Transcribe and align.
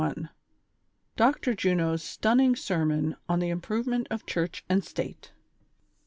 DR. 0.01 0.13
JTJXO'S 1.15 2.01
STUNNING 2.01 2.55
SERMON 2.55 3.15
ON 3.29 3.37
THE 3.39 3.51
IMPROVEMENT 3.51 4.07
OF 4.09 4.25
CHURCH 4.25 4.65
AND 4.67 4.83
STATE. 4.83 5.31